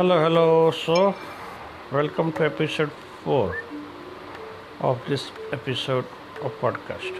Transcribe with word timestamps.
Hello, 0.00 0.16
hello. 0.18 0.70
So, 0.70 1.14
welcome 1.92 2.32
to 2.36 2.44
episode 2.46 2.90
4 3.24 3.54
of 4.80 4.98
this 5.06 5.24
episode 5.52 6.06
of 6.42 6.54
podcast. 6.60 7.18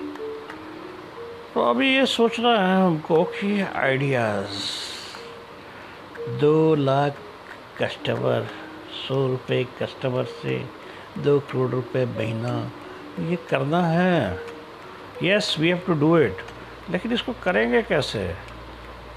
तो 1.55 1.65
अभी 1.71 1.89
ये 1.95 2.07
सोचना 2.07 2.55
है 2.61 2.81
हमको 2.83 3.23
कि 3.35 3.61
आइडियाज़ 3.61 4.57
दो 6.41 6.55
लाख 6.75 7.21
कस्टमर 7.83 8.49
सौ 9.03 9.27
रुपये 9.27 9.63
कस्टमर 9.83 10.25
से 10.41 10.59
दो 11.25 11.39
करोड़ 11.53 11.71
रुपए 11.71 12.05
महीना 12.17 12.57
ये 13.29 13.39
करना 13.51 13.83
है 13.89 14.19
yes 15.23 15.55
we 15.61 15.69
have 15.69 15.83
to 15.87 16.01
do 16.07 16.17
it 16.19 16.45
लेकिन 16.91 17.13
इसको 17.13 17.33
करेंगे 17.45 17.83
कैसे 17.93 18.29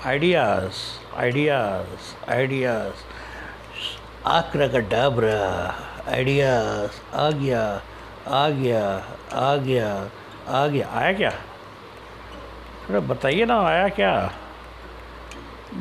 आइडियाज़ 0.06 0.86
आइडियाज़ 1.24 2.16
आइडियाज़ 2.32 3.12
आकरा 4.26 4.68
का 4.68 4.80
डाबरा 4.80 5.40
आइडियाज़ 6.12 7.16
आ 7.16 7.30
गया 7.30 7.64
आ 8.28 8.50
गया 8.50 8.84
आ 9.34 9.56
गया 9.56 9.88
आ 10.48 10.68
गया। 10.68 10.88
आया 10.90 11.14
क्या? 11.14 11.30
अरे 12.90 13.00
बताइए 13.00 13.46
ना, 13.46 13.60
आया 13.62 13.88
क्या? 13.90 14.14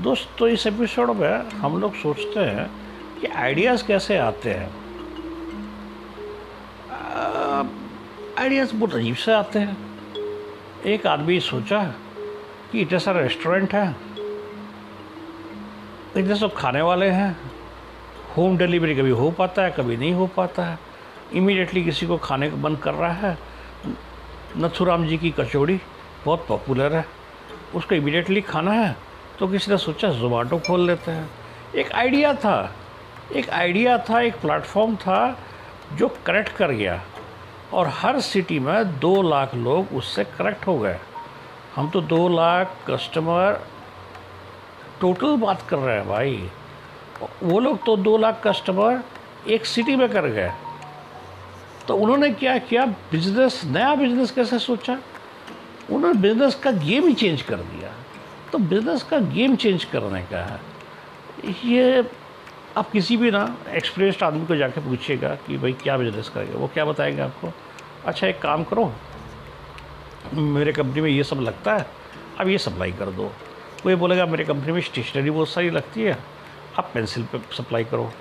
दोस्तों 0.02 0.48
इस 0.48 0.66
एपिसोड 0.66 1.10
में 1.10 1.50
हम 1.50 1.80
लोग 1.80 1.94
सोचते 1.94 2.40
हैं 2.40 2.66
कि 3.20 3.26
आइडियाज़ 3.26 3.84
कैसे 3.86 4.18
आते 4.18 4.50
हैं। 4.50 4.70
आइडियाज़ 8.38 8.74
बहुत 8.74 8.94
अजीब 8.94 9.16
से 9.16 9.32
आते 9.32 9.58
हैं। 9.58 9.76
एक 10.86 11.06
आदमी 11.06 11.40
सोचा 11.40 11.82
कि 12.72 12.80
इतने 12.80 12.98
सारे 12.98 13.22
रेस्टोरेंट 13.22 13.74
हैं, 13.74 13.96
इतने 16.16 16.34
सब 16.36 16.54
खाने 16.54 16.82
वाले 16.82 17.08
हैं 17.10 17.51
होम 18.36 18.56
डिलीवरी 18.58 18.94
कभी 18.96 19.10
हो 19.10 19.30
पाता 19.30 19.62
है, 19.62 19.70
कभी 19.70 19.96
नहीं 19.96 20.12
हो 20.12 20.26
पाता 20.26 20.64
है। 20.64 20.78
इमीडिएटली 21.34 21.82
किसी 21.84 22.06
को 22.06 22.16
खाने 22.18 22.50
का 22.50 22.56
मन 22.58 22.74
कर 22.76 22.94
रहा 22.94 23.12
है 23.12 23.36
नथुराम 24.56 25.06
जी 25.06 25.18
की 25.18 25.30
कचौड़ी 25.30 25.80
बहुत 26.24 26.44
पॉपुलर 26.48 26.94
है। 26.94 27.04
उसको 27.74 27.94
इमीडिएटली 27.94 28.40
खाना 28.42 28.72
है 28.72 28.96
तो 29.38 29.48
किसी 29.48 29.70
ने 29.70 29.76
सोचा 29.78 30.08
जोमेटो 30.10 30.58
खोल 30.58 30.86
लेते 30.86 31.10
हैं। 31.10 31.28
एक 31.74 31.92
आइडिया 31.92 32.32
था, 32.34 32.74
एक 33.32 33.48
आइडिया 33.50 33.96
था, 34.00 34.20
एक 34.20 34.34
प्लेटफॉर्म 34.40 34.96
था 34.96 35.38
जो 35.92 36.08
कनेक्ट 36.26 36.52
कर 36.56 36.70
गया। 36.72 37.00
और 37.72 37.88
हर 37.94 38.20
सिटी 38.20 38.58
में 38.58 38.98
दो 39.00 39.20
लाख 39.22 39.54
लोग 39.54 39.94
उससे 39.96 40.24
कनेक्ट 40.30 40.66
हो 40.66 40.78
गए। 40.78 40.98
हम 41.76 41.88
तो 41.90 42.00
दो 42.02 42.28
लाख 42.28 42.74
कस्टमर 42.88 43.60
टोटल 45.00 45.36
बात 45.36 45.62
कर 45.68 45.78
रहे 45.78 45.96
हैं 45.96 46.08
भाई। 46.08 46.50
वो 47.42 47.60
लोग 47.60 47.84
तो 47.86 47.96
दो 47.96 48.16
लाख 48.18 48.42
कस्टमर 48.46 49.02
एक 49.48 49.66
सिटी 49.66 49.96
में 49.96 50.08
कर 50.08 50.26
गए। 50.26 50.52
तो 51.88 51.96
उन्होंने 51.96 52.30
क्या 52.30 52.58
किया? 52.58 52.86
बिज़नेस, 52.86 53.64
नया 53.64 53.94
बिज़नेस 53.94 54.30
कैसे 54.30 54.58
सोचा? 54.58 54.98
उन्होंने 55.90 56.20
बिज़नेस 56.20 56.54
का 56.54 56.70
गेम 56.70 57.06
ही 57.08 57.14
चेंज 57.14 57.42
कर 57.42 57.56
दिया। 57.56 57.92
तो 58.52 58.58
बिज़नेस 58.58 59.02
का 59.02 59.18
गेम 59.18 59.56
चेंज 59.56 59.84
करने 59.84 60.22
का 60.22 60.44
है। 60.44 60.60
ये 61.64 62.04
आप 62.76 62.90
किसी 62.90 63.16
भी 63.16 63.30
ना, 63.30 63.56
एक्सपीरियंस्ड 63.68 64.22
आदमी 64.22 64.46
को 64.46 64.56
जाके 64.56 64.80
पूछिएगा 64.80 65.34
कि 65.34 65.58
भाई 65.58 65.72
क्या 65.72 65.96
बिज़नेस 65.96 66.28
करेगा। 66.28 66.58
वो 66.58 66.66
क्या 66.66 66.84
बताएगा 66.84 67.24
आपको? 67.24 67.52
अच्छा 68.06 68.26
एक 68.26 68.40
काम 68.40 68.64
करो। 68.64 68.92
मेरे 70.34 70.72
कंपनी 70.72 71.00
में 71.00 71.10
ये 71.10 71.24
सब 71.24 71.40
लगता 71.40 71.76
है 71.76 71.86
अब 72.40 72.48
ये 72.48 72.58
सप्लाई 72.58 72.92
कर 72.92 73.06
दो। 73.06 73.32
कोई 73.82 73.94
बोलेगा, 73.94 74.26
मेरे 74.26 74.44
कंपनी 74.44 74.72
में 74.72 74.80
स्टेशनरी 74.80 75.30
बहुत 75.30 75.48
सारी 75.48 75.70
लगती 75.70 76.02
है। 76.02 76.18
आप 76.78 76.90
पेंसिल 76.94 77.24
पे 77.24 77.38
सप्लाई 77.38 77.84
करो। 77.84 78.12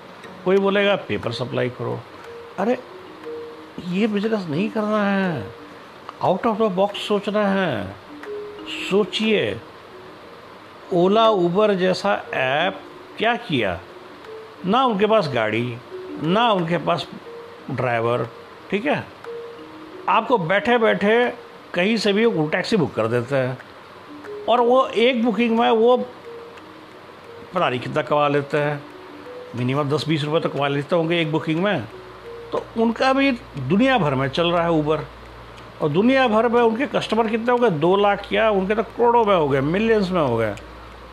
कोई 0.44 0.56
बोलेगा, 0.56 0.96
पेपर 0.96 1.32
सप्लाई 1.32 1.68
करो। 1.68 2.00
अरे, 2.58 2.78
ये 3.88 4.06
बिज़नेस 4.06 4.46
नहीं 4.46 4.70
करना 4.70 5.10
है। 5.10 5.54
आउट 6.22 6.46
ऑफ़ 6.46 6.58
द 6.58 6.62
बॉक्स 6.62 7.08
सोचना 7.08 7.46
है। 7.46 7.94
सोचिए, 8.90 9.60
ओला 10.92 11.28
उबर 11.28 11.74
जैसा 11.74 12.24
ऐप 12.34 12.80
क्या 13.18 13.36
किया? 13.36 13.80
ना 14.66 14.84
उनके 14.84 15.06
पास 15.06 15.30
गाड़ी, 15.34 15.76
ना 16.22 16.52
उनके 16.52 16.78
पास 16.78 17.06
ड्राइवर 17.70 18.28
ठीक 18.70 18.84
है? 18.84 19.06
आपको 20.08 20.38
बैठे 20.38 20.78
बैठे 20.78 21.32
कहीं 21.74 21.96
से 21.96 22.12
भी 22.12 22.48
टैक्सी 22.48 22.76
बुक 22.76 22.94
कर 22.94 23.06
देते 23.06 23.36
हैं। 23.36 23.58
और 24.48 24.60
वो 24.60 24.86
एक 24.86 25.24
बुकिंग 25.24 25.58
में 25.58 25.70
वो 25.70 26.06
पता 27.54 27.68
नहीं 27.68 27.80
कितना 27.80 28.02
कमा 28.02 28.28
लेते 28.28 28.58
हैं? 28.58 28.82
मिनिमम 29.56 29.90
दस 29.90 30.08
बीस 30.08 30.24
रुपये 30.24 30.40
तो 30.40 30.48
कमा 30.48 30.68
लेते 30.68 30.96
होंगे 30.96 31.20
एक 31.20 31.32
बुकिंग 31.32 31.62
में। 31.62 31.84
तो 32.52 32.64
उनका 32.76 33.12
भी 33.12 33.30
दुनिया 33.58 33.98
भर 33.98 34.14
में 34.14 34.28
चल 34.28 34.50
रहा 34.52 34.62
है 34.62 34.70
ऊबर 34.70 35.04
और 35.82 35.88
दुनिया 35.88 36.28
भर 36.28 36.48
में 36.48 36.60
उनके 36.62 36.86
कस्टमर 36.86 37.28
कितने 37.28 37.52
हो 37.52 37.58
गए? 37.58 37.70
दो 37.70 37.96
लाख 37.96 38.32
या 38.32 38.50
उनके 38.50 38.74
तो 38.74 38.82
करोड़ों 38.82 39.24
में 39.24 39.36
हो 39.36 39.48
गए 39.48 39.60
मिलियंस 39.60 40.10
में 40.10 40.20
हो 40.20 40.36
गए। 40.36 40.54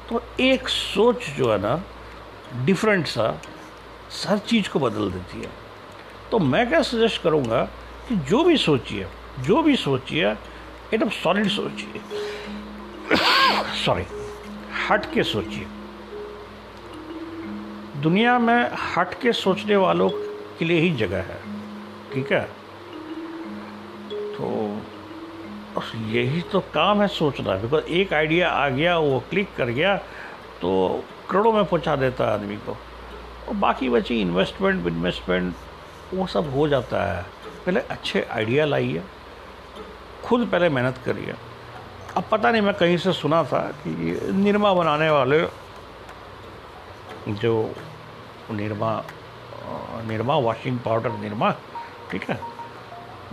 तो 0.09 0.21
एक 0.39 0.69
सोच 0.69 1.29
जो 1.29 1.51
है 1.51 1.61
ना 1.61 1.83
डिफरेंट 2.65 3.07
सा, 3.07 3.41
हर 4.27 4.37
चीज़ 4.37 4.69
को 4.69 4.79
बदल 4.79 5.11
देती 5.11 5.41
है। 5.41 5.49
तो 6.31 6.39
मैं 6.39 6.69
क्या 6.69 6.81
सजेस्ट 6.81 7.21
करूँगा 7.21 7.63
कि 8.09 8.15
जो 8.15 8.43
भी 8.43 8.57
सोचिए, 8.57 9.07
जो 9.39 9.63
भी 9.63 9.75
सोचिए, 9.75 10.31
एकदम 10.93 11.09
सॉलिड 11.09 11.47
सोचिए। 11.47 12.01
सॉरी 13.85 14.03
हट 14.89 15.13
के 15.13 15.23
सोचिए। 15.23 15.67
दुनिया 18.01 18.37
में 18.39 18.69
हट 18.95 19.13
के 19.21 19.31
सोचने 19.33 19.75
वालों 19.75 20.09
के 20.59 20.65
लिए 20.65 20.79
ही 20.79 20.91
जगह 20.97 21.21
है, 21.23 21.39
ठीक 22.13 22.31
है? 22.31 22.41
तो 24.09 24.47
बस 25.75 25.91
यही 26.07 26.41
तो 26.41 26.59
काम 26.73 27.01
है 27.01 27.07
सोचना। 27.07 27.55
बिकॉज़ 27.55 27.83
एक 27.83 28.13
आइडिया 28.13 28.49
आ 28.49 28.67
गया, 28.69 28.97
वो 28.97 29.19
क्लिक 29.29 29.47
कर 29.57 29.69
गया 29.69 29.95
तो 30.61 31.03
करोड़ों 31.29 31.51
में 31.51 31.63
पहुँचा 31.65 31.95
देता 31.95 32.25
है 32.25 32.33
आदमी 32.33 32.55
को। 32.57 32.77
और 33.47 33.55
बाकी 33.55 33.89
बची 33.89 34.19
इन्वेस्टमेंट 34.21 34.87
इन्वेस्टमेंट 34.87 35.53
वो 36.13 36.27
सब 36.27 36.53
हो 36.53 36.67
जाता 36.67 37.03
है। 37.05 37.21
पहले 37.65 37.79
अच्छे 37.81 38.25
आइडिया 38.31 38.65
लाइए, 38.65 39.03
खुद 40.25 40.47
पहले 40.51 40.69
मेहनत 40.69 40.97
करिए। 41.05 41.33
अब 42.17 42.23
पता 42.31 42.51
नहीं, 42.51 42.61
मैं 42.61 42.73
कहीं 42.73 42.97
से 42.97 43.13
सुना 43.13 43.43
था 43.43 43.59
कि 43.83 44.19
निरमा 44.35 44.73
बनाने 44.73 45.09
वाले 45.09 45.39
जो 47.35 47.53
निरमा 48.51 48.91
निरमा 50.07 50.35
वॉशिंग 50.37 50.79
पाउडर 50.79 51.11
निरमा, 51.11 51.51
ठीक 52.11 52.29
है? 52.29 52.39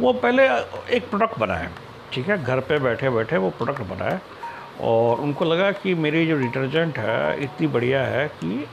वो 0.00 0.12
पहले 0.12 0.46
एक 0.96 1.08
प्रोडक्ट 1.10 1.38
बनाए 1.38 1.68
ठीक 2.12 2.28
है? 2.28 2.42
घर 2.42 2.60
पे 2.60 2.78
बैठे 2.78 3.10
बैठे 3.10 3.36
वो 3.36 3.50
प्रोडक्ट 3.50 3.82
बनाए 3.82 4.18
और 4.80 5.20
उनको 5.20 5.44
लगा 5.44 5.70
कि 5.72 5.94
मेरी 5.94 6.26
जो 6.26 6.36
डिटर्जेंट 6.38 6.98
है, 6.98 7.42
इतनी 7.44 7.66
बढ़िया 7.66 8.02
है 8.02 8.26
कि 8.28 8.66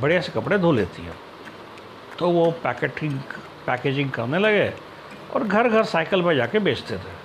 बढ़िया 0.00 0.20
से 0.20 0.32
कपड़े 0.32 0.58
धो 0.58 0.72
लेती 0.72 1.02
है। 1.02 1.12
तो 2.18 2.30
वो 2.30 2.50
पैकेटिंग 2.64 3.18
पैकेजिंग 3.66 4.10
करने 4.10 4.38
लगे 4.38 4.72
और 5.34 5.44
घर 5.44 5.68
घर 5.68 5.84
साइकिल 5.84 6.22
में 6.22 6.34
जाके 6.36 6.58
बेचते 6.58 6.96
थे। 6.96 7.20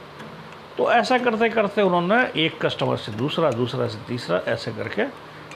तो 0.78 0.91
ऐसा 0.91 1.17
करते 1.17 1.50
करते 1.50 1.81
उन्होंने 1.81 2.19
एक 2.46 2.62
कस्टमर 2.66 2.97
से 2.97 3.12
दूसरा 3.12 3.51
दूसरा 3.51 3.88
से 3.88 3.97
तीसरा, 4.07 4.38
ऐसे 4.47 4.72
करके 4.72 5.03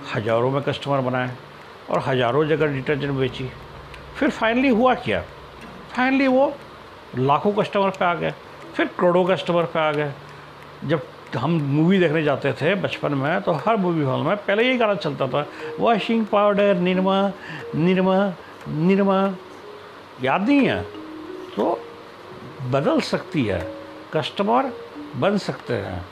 हज़ारों 0.05 0.49
में 0.51 0.61
कस्टमर 0.63 1.01
बनाए 1.01 1.31
और 1.89 1.99
हज़ारों 2.07 2.45
जगह 2.47 2.73
डिटर्जेंट 2.73 3.13
बेची। 3.13 3.49
फिर 4.17 4.29
फाइनली 4.31 4.69
हुआ 4.69 4.93
क्या? 4.97 5.21
फाइनली 5.95 6.27
वो 6.27 6.53
लाखों 7.17 7.51
कस्टमर 7.53 7.89
पे 7.89 8.05
आ 8.05 8.13
गए, 8.15 8.33
फिर 8.75 8.89
करोड़ों 8.99 9.23
कस्टमर 9.25 9.65
पे 9.65 9.79
आ 9.79 9.91
गए। 9.91 10.11
जब 10.85 11.01
हम 11.37 11.51
मूवी 11.51 11.99
देखने 11.99 12.23
जाते 12.23 12.51
थे 12.53 12.73
बचपन 12.75 13.13
में 13.13 13.41
तो 13.41 13.51
हर 13.65 13.75
मूवी 13.77 14.03
हॉल 14.03 14.21
में 14.21 14.35
पहले 14.37 14.63
यही 14.63 14.77
गाना 14.77 14.95
चलता 14.95 15.27
था 15.27 15.45
वॉशिंग 15.79 16.25
पाउडर 16.25 16.75
निरमा 16.77 17.17
निरमा 17.75 18.15
निरमा 18.69 19.19
याद 20.23 20.47
नहीं 20.47 20.67
है? 20.67 20.81
तो 21.55 21.79
बदल 22.71 22.99
सकती 23.01 23.45
है 23.45 23.59
कस्टमर 24.13 24.71
बन 25.17 25.37
सकते 25.37 25.73
हैं 25.75 26.05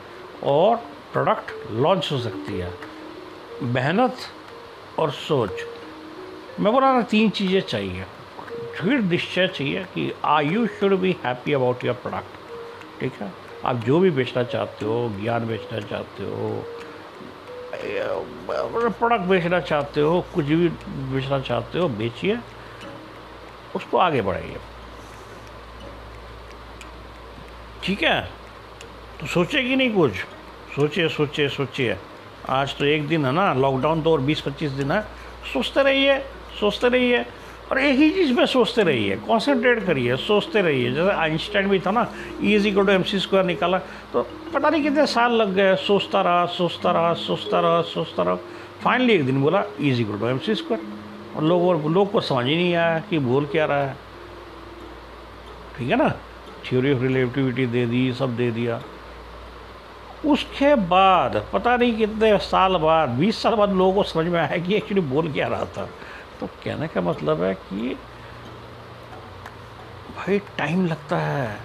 और 0.51 0.75
प्रोडक्ट 1.13 1.51
लॉन्च 1.73 2.09
हो 2.11 2.19
सकती 2.19 2.59
है। 2.59 2.71
मेहनत 3.63 4.17
और 4.99 5.11
सोच। 5.11 5.51
मैं 6.59 6.73
बोला, 6.73 6.93
ना, 6.93 7.01
तीन 7.01 7.29
चीज़ें 7.29 7.61
चाहिए। 7.61 8.05
दृढ़ 8.81 9.01
निश्चय 9.01 9.47
चाहिए 9.47 9.83
कि 9.83 10.13
आ 10.25 10.41
you 10.41 10.67
should 10.67 10.93
be 10.93 11.17
happy 11.25 11.53
about 11.53 11.85
your 11.85 11.95
product 11.95 12.39
ठीक 12.99 13.13
है? 13.13 13.33
आप 13.65 13.75
जो 13.75 13.99
भी 13.99 14.09
बेचना 14.09 14.43
चाहते 14.43 14.85
हो, 14.85 15.11
ज्ञान 15.21 15.47
बेचना 15.47 15.79
चाहते 15.79 16.23
हो 16.23 16.65
प्रोडक्ट 18.89 19.21
बेचना 19.21 19.59
चाहते 19.59 20.01
हो, 20.01 20.25
कुछ 20.35 20.45
भी 20.45 20.67
बेचना 21.13 21.39
चाहते 21.39 21.79
हो, 21.79 21.87
बेचिए। 21.87 22.37
उसको 23.75 23.97
आगे 23.97 24.21
बढ़ाइए। 24.21 24.57
ठीक 27.83 28.03
है? 28.03 28.31
तो 29.19 29.27
सोचे 29.27 29.63
कि 29.63 29.75
नहीं 29.75 29.95
कुछ। 29.95 30.11
सोचिए 30.75 31.09
सोचिए 31.09 31.49
सोचिए। 31.49 31.95
आज 32.49 32.73
तो 32.77 32.85
एक 32.85 33.07
दिन 33.07 33.25
है 33.25 33.31
ना 33.31 33.53
लॉकडाउन 33.53 34.01
तो 34.01 34.11
और 34.11 34.21
बीस 34.21 34.41
पच्चीस 34.41 34.71
दिन 34.71 34.91
है। 34.91 35.01
सोचते 35.53 35.81
रहिए 35.83 36.17
सोचते 36.59 36.89
रहिए 36.89 37.19
और 37.71 37.79
एक 37.79 37.99
ही 37.99 38.09
चीज़ 38.11 38.31
में 38.33 38.45
सोचते 38.45 38.83
रहिए 38.83 39.15
कॉन्सेंट्रेट 39.27 39.85
करिए, 39.85 40.15
सोचते 40.17 40.61
रहिए। 40.61 40.91
जैसे 40.91 41.11
आइंस्टाइन 41.11 41.67
भी 41.69 41.79
था 41.79 41.91
ना 41.91 42.07
E 42.43 42.55
is 42.55 42.67
equal 42.67 42.85
to 42.85 42.91
M 42.91 43.03
C 43.03 43.19
square 43.19 43.45
निकाला 43.45 43.77
तो 44.13 44.25
पता 44.53 44.69
नहीं 44.69 44.83
कितने 44.83 45.05
साल 45.05 45.31
लग 45.31 45.53
गए, 45.55 45.75
सोचता 45.77 46.21
रहा 46.21 46.45
सोचता 46.57 46.91
रहा 46.91 47.13
सोचता 47.15 47.59
रहा 47.59 47.81
सोचता 47.93 48.23
रहा। 48.23 48.35
फाइनली 48.83 49.13
एक 49.13 49.25
दिन 49.25 49.41
बोला 49.41 49.63
E 49.81 49.89
is 49.89 50.01
equal 50.01 50.19
to 50.19 50.27
M 50.27 50.37
C 50.39 50.55
square 50.55 51.37
और 51.37 51.43
लोगों 51.43 51.91
लोग 51.93 52.11
को 52.11 52.21
समझ 52.21 52.45
ही 52.45 52.55
नहीं 52.55 52.73
आया 52.75 52.99
कि 53.09 53.19
बोल 53.19 53.45
क्या 53.45 53.65
रहा 53.65 53.85
है। 53.85 53.97
ठीक 55.77 55.89
है 55.89 55.95
ना? 55.95 56.09
थ्योरी 56.65 56.93
ऑफ़ 56.93 57.01
रिलेटिविटी 57.01 57.65
दे 57.67 57.85
दी, 57.85 58.11
सब 58.13 58.35
दे 58.37 58.51
दिया। 58.51 58.81
उसके 60.25 60.75
बाद, 60.75 61.45
पता 61.53 61.77
नहीं 61.77 61.97
कितने 61.97 62.37
साल 62.37 62.75
बाद, 62.75 63.09
बीस 63.09 63.43
साल 63.43 63.53
बाद 63.53 63.71
लोगों 63.71 63.93
को 63.93 64.03
समझ 64.03 64.25
में 64.25 64.39
आया 64.39 64.57
कि 64.57 64.75
एक्चुअली 64.75 65.01
बोल 65.01 65.31
क्या 65.31 65.47
रहा 65.47 65.65
था। 65.65 65.89
तो 66.39 66.47
कहने 66.47 66.87
का 66.87 67.01
मतलब 67.01 67.43
है 67.43 67.53
कि 67.53 67.97
भाई 70.17 70.39
टाइम 70.39 70.85
लगता 70.85 71.17
है। 71.17 71.57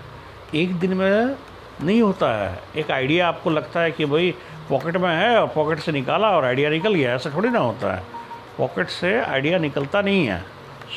एक 0.54 0.74
दिन 0.74 0.94
में 0.94 1.36
नहीं 1.82 2.02
होता 2.02 2.50
है। 2.50 2.58
एक 2.76 2.90
आइडिया 2.90 3.28
आपको 3.28 3.50
लगता 3.50 3.80
है 3.80 3.90
कि 3.90 4.04
भाई 4.04 4.34
पॉकेट 4.68 4.96
में 4.96 5.16
है 5.16 5.40
और 5.40 5.46
पॉकेट 5.46 5.78
से 5.78 5.92
निकाला 5.92 6.28
और 6.28 6.44
आइडिया 6.44 6.70
निकल 6.70 6.94
गया, 6.94 7.14
ऐसा 7.14 7.30
थोड़ी 7.30 7.48
ना 7.48 7.58
होता 7.58 7.94
है। 7.94 8.02
पॉकेट 8.58 8.88
से 8.88 9.20
आइडिया 9.20 9.58
निकलता 9.58 10.02
नहीं 10.02 10.26
है। 10.26 10.44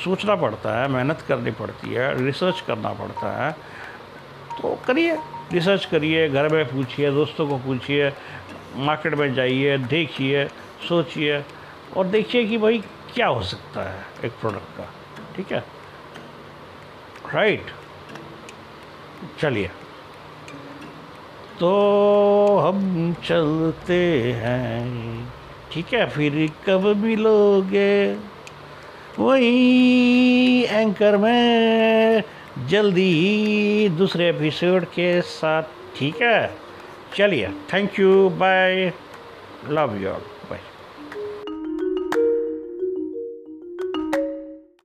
सोचना 0.03 0.35
पड़ता 0.35 0.81
है, 0.81 0.87
मेहनत 0.87 1.21
करनी 1.27 1.51
पड़ती 1.51 1.93
है 1.93 2.25
रिसर्च 2.25 2.61
करना 2.61 2.89
पड़ता 2.89 3.45
है। 3.45 3.51
तो 4.61 4.79
करिए। 4.87 5.17
रिसर्च 5.51 5.85
करिए, 5.85 6.29
घर 6.29 6.49
में 6.49 6.65
पूछिए, 6.65 7.11
दोस्तों 7.11 7.47
को 7.47 7.57
पूछिए, 7.57 8.11
मार्केट 8.75 9.13
में 9.13 9.33
जाइए, 9.33 9.77
देखिए, 9.77 10.45
सोचिए 10.89 11.41
और 11.97 12.05
देखिए 12.05 12.45
कि 12.45 12.57
भाई 12.57 12.83
क्या 13.15 13.27
हो 13.27 13.41
सकता 13.41 13.81
है 13.89 13.99
एक 14.25 14.31
प्रोडक्ट 14.31 14.77
का। 14.77 14.93
ठीक 15.35 15.51
है? 15.51 15.59
राइट 17.33 17.65
चलिए। 19.41 19.69
तो 21.59 21.69
हम 22.57 23.13
चलते 23.13 24.31
हैं। 24.31 25.27
ठीक 25.71 25.93
है? 25.93 26.09
फिर 26.09 26.51
कब 26.65 26.97
मिलोगे? 26.97 28.13
वही 29.19 30.63
एंकर 30.63 31.17
में। 31.17 32.23
जल्दी 32.65 33.09
ही 33.13 33.89
दूसरे 33.89 34.29
एपिसोड 34.29 34.85
के 34.85 35.21
साथ, 35.21 35.63
ठीक 35.97 36.21
है? 36.21 36.57
चलिए 37.17 37.49
thank 37.73 37.99
you 37.99 38.29
bye 38.29 38.93
love 39.69 39.97
you 40.01 40.09
all 40.09 40.21